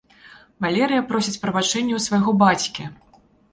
Валерыя 0.65 1.03
просіць 1.11 1.35
прабачэння 1.45 1.93
ў 1.95 2.01
свайго 2.07 2.37
бацькі. 2.47 2.83